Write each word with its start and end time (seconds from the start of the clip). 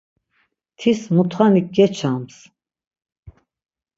Tis 0.79 1.01
muntxanik 1.15 1.67
geçams. 1.77 2.35